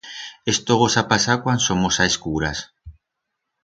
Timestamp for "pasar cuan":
1.11-1.59